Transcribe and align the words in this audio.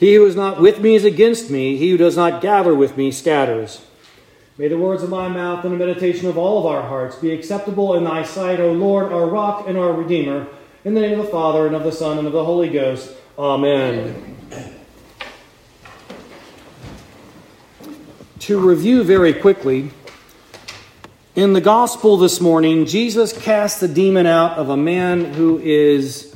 He 0.00 0.14
who 0.14 0.24
is 0.24 0.34
not 0.34 0.58
with 0.58 0.80
me 0.80 0.94
is 0.94 1.04
against 1.04 1.50
me. 1.50 1.76
He 1.76 1.90
who 1.90 1.98
does 1.98 2.16
not 2.16 2.40
gather 2.40 2.74
with 2.74 2.96
me 2.96 3.10
scatters. 3.10 3.84
May 4.56 4.66
the 4.68 4.78
words 4.78 5.02
of 5.02 5.10
my 5.10 5.28
mouth 5.28 5.62
and 5.62 5.74
the 5.74 5.76
meditation 5.76 6.26
of 6.26 6.38
all 6.38 6.58
of 6.58 6.64
our 6.64 6.80
hearts 6.80 7.16
be 7.16 7.32
acceptable 7.32 7.94
in 7.94 8.04
thy 8.04 8.22
sight, 8.22 8.60
O 8.60 8.72
Lord, 8.72 9.12
our 9.12 9.26
rock 9.26 9.68
and 9.68 9.76
our 9.76 9.92
redeemer. 9.92 10.46
In 10.86 10.94
the 10.94 11.02
name 11.02 11.20
of 11.20 11.26
the 11.26 11.30
Father, 11.30 11.66
and 11.66 11.76
of 11.76 11.84
the 11.84 11.92
Son, 11.92 12.16
and 12.16 12.26
of 12.26 12.32
the 12.32 12.42
Holy 12.42 12.70
Ghost. 12.70 13.12
Amen. 13.38 14.38
To 18.38 18.58
review 18.58 19.04
very 19.04 19.34
quickly, 19.34 19.90
in 21.36 21.52
the 21.52 21.60
gospel 21.60 22.16
this 22.16 22.40
morning, 22.40 22.86
Jesus 22.86 23.38
cast 23.38 23.80
the 23.80 23.88
demon 23.88 24.24
out 24.24 24.56
of 24.56 24.70
a 24.70 24.78
man 24.78 25.34
who 25.34 25.58
is 25.58 26.34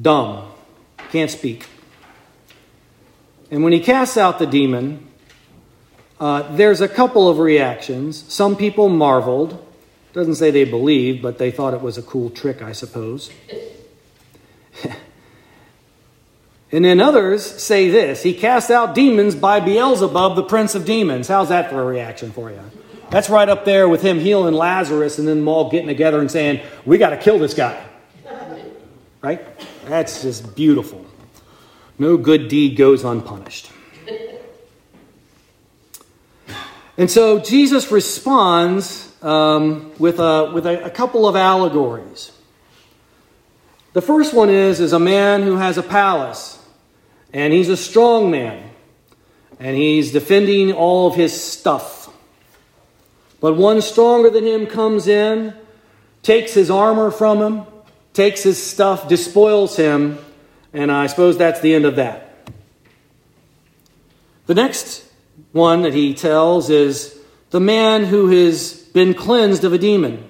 dumb, 0.00 0.50
can't 1.10 1.30
speak. 1.30 1.66
And 3.50 3.64
when 3.64 3.72
he 3.72 3.80
casts 3.80 4.16
out 4.16 4.38
the 4.38 4.46
demon, 4.46 5.08
uh, 6.20 6.54
there's 6.56 6.80
a 6.80 6.88
couple 6.88 7.28
of 7.28 7.38
reactions. 7.38 8.24
Some 8.32 8.56
people 8.56 8.88
marveled. 8.88 9.64
Doesn't 10.12 10.34
say 10.36 10.50
they 10.50 10.64
believed, 10.64 11.22
but 11.22 11.38
they 11.38 11.50
thought 11.50 11.74
it 11.74 11.80
was 11.80 11.96
a 11.96 12.02
cool 12.02 12.30
trick, 12.30 12.60
I 12.60 12.72
suppose. 12.72 13.30
and 16.72 16.84
then 16.84 17.00
others 17.00 17.44
say 17.44 17.90
this 17.90 18.22
He 18.22 18.34
cast 18.34 18.70
out 18.70 18.94
demons 18.94 19.34
by 19.34 19.60
Beelzebub, 19.60 20.34
the 20.34 20.42
prince 20.42 20.74
of 20.74 20.84
demons. 20.84 21.28
How's 21.28 21.50
that 21.50 21.70
for 21.70 21.80
a 21.80 21.84
reaction 21.84 22.32
for 22.32 22.50
you? 22.50 22.60
That's 23.10 23.30
right 23.30 23.48
up 23.48 23.64
there 23.64 23.88
with 23.88 24.02
him 24.02 24.18
healing 24.18 24.54
Lazarus 24.54 25.18
and 25.18 25.26
then 25.26 25.38
them 25.38 25.48
all 25.48 25.70
getting 25.70 25.88
together 25.88 26.20
and 26.20 26.30
saying, 26.30 26.60
We 26.84 26.98
got 26.98 27.10
to 27.10 27.16
kill 27.16 27.38
this 27.38 27.54
guy. 27.54 27.84
Right? 29.20 29.44
That's 29.86 30.22
just 30.22 30.54
beautiful. 30.54 31.04
No 31.98 32.16
good 32.16 32.48
deed 32.48 32.76
goes 32.76 33.04
unpunished. 33.04 33.70
And 36.96 37.10
so 37.10 37.38
Jesus 37.38 37.92
responds 37.92 39.12
um, 39.22 39.92
with, 39.98 40.18
a, 40.18 40.50
with 40.52 40.66
a, 40.66 40.84
a 40.84 40.90
couple 40.90 41.28
of 41.28 41.36
allegories. 41.36 42.32
The 43.92 44.02
first 44.02 44.34
one 44.34 44.50
is, 44.50 44.80
is 44.80 44.92
a 44.92 44.98
man 44.98 45.42
who 45.42 45.56
has 45.56 45.78
a 45.78 45.82
palace, 45.82 46.60
and 47.32 47.52
he's 47.52 47.68
a 47.68 47.76
strong 47.76 48.30
man, 48.30 48.70
and 49.60 49.76
he's 49.76 50.12
defending 50.12 50.72
all 50.72 51.06
of 51.08 51.14
his 51.14 51.40
stuff. 51.40 52.12
But 53.40 53.54
one 53.54 53.80
stronger 53.80 54.28
than 54.28 54.44
him 54.44 54.66
comes 54.66 55.06
in, 55.06 55.54
takes 56.22 56.52
his 56.52 56.70
armor 56.70 57.10
from 57.10 57.38
him, 57.38 57.66
takes 58.12 58.42
his 58.42 58.62
stuff, 58.62 59.08
despoils 59.08 59.76
him, 59.76 60.18
and 60.72 60.92
I 60.92 61.06
suppose 61.06 61.38
that's 61.38 61.60
the 61.60 61.74
end 61.74 61.84
of 61.84 61.96
that. 61.96 62.24
The 64.46 64.54
next 64.54 65.04
one 65.52 65.82
that 65.82 65.94
he 65.94 66.14
tells 66.14 66.70
is 66.70 67.18
the 67.50 67.60
man 67.60 68.04
who 68.04 68.28
has 68.28 68.74
been 68.94 69.14
cleansed 69.14 69.64
of 69.64 69.72
a 69.72 69.78
demon. 69.78 70.28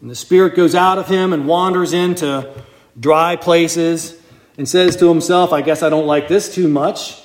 And 0.00 0.10
the 0.10 0.14
spirit 0.14 0.54
goes 0.54 0.74
out 0.74 0.98
of 0.98 1.08
him 1.08 1.32
and 1.32 1.46
wanders 1.46 1.92
into 1.92 2.52
dry 2.98 3.36
places 3.36 4.20
and 4.56 4.68
says 4.68 4.96
to 4.96 5.08
himself, 5.08 5.52
I 5.52 5.62
guess 5.62 5.82
I 5.82 5.88
don't 5.88 6.06
like 6.06 6.28
this 6.28 6.54
too 6.54 6.68
much. 6.68 7.20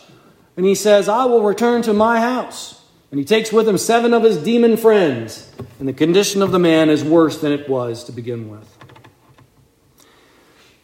And 0.55 0.65
he 0.65 0.75
says, 0.75 1.09
I 1.09 1.25
will 1.25 1.43
return 1.43 1.81
to 1.83 1.93
my 1.93 2.19
house. 2.19 2.81
And 3.11 3.19
he 3.19 3.25
takes 3.25 3.51
with 3.51 3.67
him 3.67 3.77
seven 3.77 4.13
of 4.13 4.23
his 4.23 4.37
demon 4.37 4.77
friends. 4.77 5.51
And 5.79 5.87
the 5.87 5.93
condition 5.93 6.41
of 6.41 6.51
the 6.51 6.59
man 6.59 6.89
is 6.89 7.03
worse 7.03 7.39
than 7.41 7.51
it 7.51 7.69
was 7.69 8.03
to 8.05 8.11
begin 8.11 8.49
with. 8.49 8.77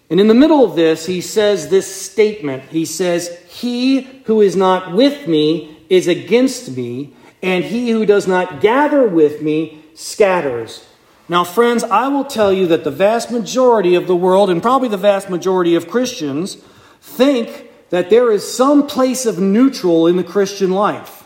And 0.10 0.20
in 0.20 0.28
the 0.28 0.34
middle 0.34 0.64
of 0.64 0.76
this, 0.76 1.06
he 1.06 1.22
says 1.22 1.70
this 1.70 1.94
statement. 1.94 2.64
He 2.64 2.86
says, 2.86 3.38
He 3.48 4.02
who 4.26 4.42
is 4.42 4.56
not 4.56 4.94
with 4.94 5.28
me 5.28 5.78
is 5.90 6.08
against 6.08 6.76
me, 6.76 7.14
and 7.44 7.64
he 7.64 7.92
who 7.92 8.06
does 8.06 8.28
not 8.28 8.62
gather 8.62 9.08
with 9.08 9.42
me 9.42 9.84
scatters. 9.94 10.88
Now, 11.28 11.44
friends, 11.44 11.84
I 11.84 12.08
will 12.08 12.26
tell 12.26 12.52
you 12.52 12.66
that 12.68 12.84
the 12.84 12.92
vast 12.92 13.30
majority 13.32 13.94
of 13.94 14.08
the 14.08 14.16
world, 14.16 14.50
and 14.50 14.64
probably 14.64 14.88
the 14.88 14.98
vast 14.98 15.30
majority 15.30 15.76
of 15.76 15.88
Christians, 15.88 16.56
think 17.02 17.70
that 17.92 18.10
there 18.10 18.32
is 18.32 18.52
some 18.52 18.88
place 18.88 19.28
of 19.28 19.40
neutral 19.40 20.08
in 20.08 20.16
the 20.16 20.24
Christian 20.24 20.72
life. 20.72 21.26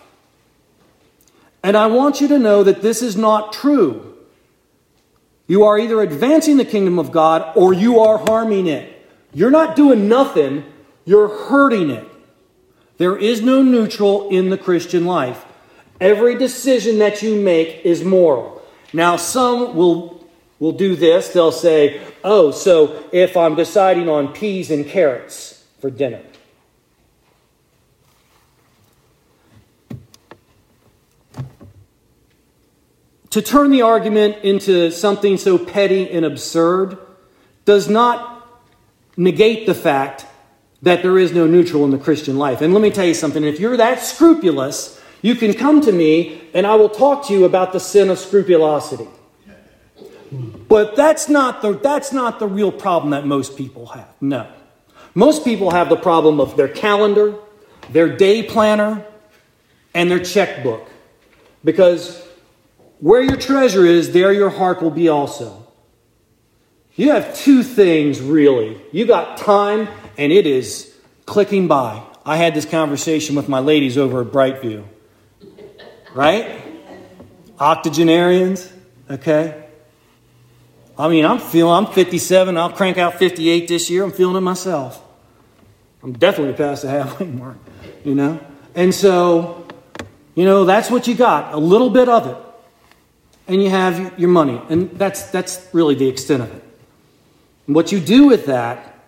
And 1.64 1.78
I 1.78 1.88
want 1.88 2.20
you 2.20 2.28
to 2.28 2.40
know 2.40 2.64
that 2.64 2.82
this 2.82 3.02
is 3.02 3.16
not 3.16 3.54
true. 3.54 4.13
You 5.48 5.64
are 5.66 5.78
either 5.78 6.02
advancing 6.02 6.58
the 6.58 6.66
kingdom 6.66 7.00
of 7.00 7.12
God 7.12 7.56
or 7.56 7.74
you 7.74 8.00
are 8.00 8.18
harming 8.18 8.68
it. 8.68 8.90
You're 9.34 9.52
not 9.52 9.76
doing 9.76 10.08
nothing, 10.08 10.64
you're 11.06 11.28
hurting 11.48 11.90
it. 11.90 12.08
There 12.98 13.18
is 13.18 13.42
no 13.42 13.62
neutral 13.62 14.30
in 14.30 14.50
the 14.50 14.58
Christian 14.58 15.06
life. 15.06 15.46
Every 16.00 16.36
decision 16.36 17.00
that 17.00 17.22
you 17.22 17.42
make 17.42 17.86
is 17.86 18.04
moral. 18.04 18.62
Now, 18.94 19.16
some 19.16 19.76
will, 19.76 20.26
will 20.60 20.72
do 20.72 20.96
this. 20.96 21.30
They'll 21.30 21.52
say, 21.52 22.02
oh, 22.24 22.52
so 22.52 23.04
if 23.12 23.36
I'm 23.36 23.56
deciding 23.56 24.08
on 24.08 24.34
peas 24.34 24.70
and 24.70 24.86
carrots 24.86 25.64
for 25.80 25.90
dinner, 25.90 26.22
To 33.34 33.42
turn 33.42 33.72
the 33.72 33.82
argument 33.82 34.44
into 34.44 34.92
something 34.92 35.38
so 35.38 35.58
petty 35.58 36.08
and 36.08 36.24
absurd 36.24 37.00
does 37.66 37.90
not 37.90 38.48
negate 39.18 39.66
the 39.66 39.74
fact 39.74 40.28
that 40.84 41.02
there 41.02 41.18
is 41.18 41.34
no 41.34 41.48
neutral 41.48 41.84
in 41.84 41.90
the 41.90 41.98
Christian 41.98 42.38
life. 42.38 42.62
And 42.62 42.76
let 42.76 42.84
me 42.84 42.92
tell 42.92 43.08
you 43.08 43.16
something 43.16 43.44
if 43.44 43.60
you're 43.60 43.76
that 43.78 44.02
scrupulous, 44.02 45.02
you 45.24 45.34
can 45.34 45.56
come 45.56 45.82
to 45.82 45.92
me 45.92 46.44
and 46.54 46.68
I 46.68 46.76
will 46.76 46.90
talk 46.90 47.26
to 47.26 47.34
you 47.34 47.44
about 47.46 47.74
the 47.74 47.80
sin 47.80 48.12
of 48.12 48.20
scrupulosity. 48.20 49.08
But 50.70 50.96
that's 50.96 51.28
not 51.28 51.64
the, 51.64 51.74
that's 51.74 52.14
not 52.14 52.38
the 52.38 52.48
real 52.48 52.72
problem 52.72 53.10
that 53.14 53.26
most 53.26 53.58
people 53.58 53.88
have. 53.88 54.14
No. 54.22 54.48
Most 55.16 55.44
people 55.44 55.72
have 55.72 55.90
the 55.90 55.96
problem 55.96 56.40
of 56.40 56.56
their 56.56 56.68
calendar, 56.68 57.34
their 57.90 58.16
day 58.16 58.44
planner, 58.44 59.04
and 59.96 60.12
their 60.12 60.24
checkbook. 60.24 60.88
Because 61.64 62.24
where 63.04 63.22
your 63.22 63.36
treasure 63.36 63.86
is, 63.86 64.14
there 64.14 64.32
your 64.32 64.50
heart 64.50 64.82
will 64.82 64.90
be 64.90 65.10
also. 65.10 65.68
You 66.96 67.12
have 67.12 67.36
two 67.36 67.62
things, 67.62 68.22
really. 68.22 68.82
You 68.94 69.06
got 69.06 69.36
time, 69.36 69.90
and 70.18 70.32
it 70.32 70.48
is 70.48 70.96
clicking 71.26 71.68
by. 71.68 72.02
I 72.26 72.38
had 72.38 72.54
this 72.54 72.64
conversation 72.64 73.36
with 73.36 73.50
my 73.50 73.60
ladies 73.60 73.98
over 73.98 74.22
at 74.22 74.28
Brightview. 74.28 74.86
Right? 76.14 76.62
Octogenarians, 77.60 78.72
okay? 79.12 79.66
I 80.98 81.10
mean, 81.10 81.26
I'm 81.26 81.40
feeling, 81.40 81.74
I'm 81.74 81.92
57, 81.92 82.56
I'll 82.56 82.72
crank 82.72 82.98
out 82.98 83.16
58 83.16 83.68
this 83.68 83.90
year. 83.90 84.06
I'm 84.06 84.14
feeling 84.14 84.38
it 84.38 84.42
myself. 84.42 85.04
I'm 86.02 86.14
definitely 86.14 86.54
past 86.54 86.84
the 86.84 86.90
halfway 86.90 87.28
mark, 87.28 87.58
you 88.06 88.16
know? 88.16 88.40
And 88.76 88.96
so, 88.96 89.68
you 90.36 90.46
know, 90.46 90.64
that's 90.64 90.90
what 90.90 91.06
you 91.06 91.16
got, 91.16 91.54
a 91.54 91.58
little 91.58 91.90
bit 91.90 92.08
of 92.08 92.28
it 92.28 92.43
and 93.48 93.62
you 93.62 93.70
have 93.70 94.18
your 94.20 94.30
money. 94.30 94.62
And 94.70 94.92
that's, 94.92 95.30
that's 95.32 95.68
really 95.74 95.96
the 95.96 96.08
extent 96.08 96.44
of 96.44 96.54
it. 96.54 96.64
And 97.68 97.76
what 97.76 97.92
you 97.92 98.00
do 98.00 98.28
with 98.28 98.46
that 98.46 99.00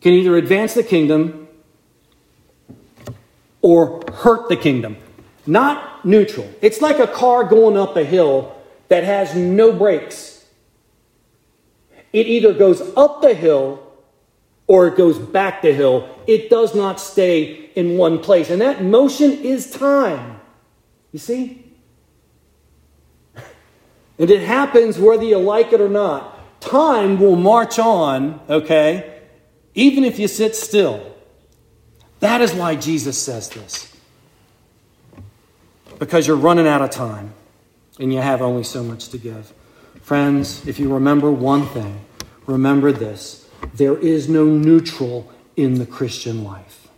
can 0.00 0.12
either 0.12 0.36
advance 0.36 0.74
the 0.74 0.82
kingdom 0.82 1.48
or 3.60 4.02
hurt 4.12 4.48
the 4.48 4.56
kingdom. 4.56 4.96
Not 5.46 6.04
neutral. 6.04 6.48
It's 6.60 6.80
like 6.80 6.98
a 6.98 7.06
car 7.06 7.44
going 7.44 7.76
up 7.76 7.96
a 7.96 8.04
hill 8.04 8.56
that 8.88 9.04
has 9.04 9.34
no 9.34 9.72
brakes. 9.72 10.44
It 12.12 12.26
either 12.26 12.52
goes 12.52 12.80
up 12.96 13.22
the 13.22 13.34
hill 13.34 13.82
or 14.66 14.86
it 14.86 14.96
goes 14.96 15.18
back 15.18 15.62
the 15.62 15.72
hill. 15.72 16.08
It 16.26 16.50
does 16.50 16.74
not 16.74 17.00
stay 17.00 17.70
in 17.74 17.96
one 17.96 18.18
place. 18.18 18.50
And 18.50 18.60
that 18.60 18.82
motion 18.82 19.32
is 19.32 19.70
time. 19.70 20.40
You 21.12 21.18
see? 21.18 21.67
And 24.18 24.30
it 24.30 24.42
happens 24.42 24.98
whether 24.98 25.24
you 25.24 25.38
like 25.38 25.72
it 25.72 25.80
or 25.80 25.88
not. 25.88 26.60
Time 26.60 27.20
will 27.20 27.36
march 27.36 27.78
on, 27.78 28.40
okay, 28.48 29.20
even 29.74 30.04
if 30.04 30.18
you 30.18 30.26
sit 30.26 30.56
still. 30.56 31.14
That 32.20 32.40
is 32.40 32.52
why 32.52 32.74
Jesus 32.74 33.16
says 33.16 33.48
this. 33.50 33.94
Because 35.98 36.26
you're 36.26 36.36
running 36.36 36.66
out 36.66 36.82
of 36.82 36.90
time 36.90 37.32
and 38.00 38.12
you 38.12 38.20
have 38.20 38.42
only 38.42 38.64
so 38.64 38.82
much 38.82 39.08
to 39.10 39.18
give. 39.18 39.52
Friends, 40.02 40.66
if 40.66 40.78
you 40.78 40.92
remember 40.92 41.30
one 41.30 41.66
thing, 41.66 42.00
remember 42.46 42.92
this 42.92 43.48
there 43.74 43.96
is 43.96 44.28
no 44.28 44.44
neutral 44.44 45.30
in 45.56 45.74
the 45.74 45.86
Christian 45.86 46.44
life. 46.44 46.88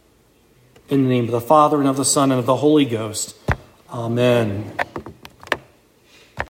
In 0.88 1.05
the 1.05 1.08
name 1.08 1.25
of 1.25 1.31
the 1.31 1.40
Father, 1.40 1.78
and 1.78 1.88
of 1.88 1.96
the 1.96 2.05
Son, 2.05 2.31
and 2.31 2.38
of 2.38 2.46
the 2.46 2.56
Holy 2.56 2.84
Ghost. 2.84 3.37
Amen. 3.90 4.72